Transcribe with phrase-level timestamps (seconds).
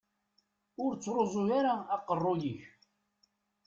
[0.83, 2.61] Ur ttruẓu ara aqerruy-ik.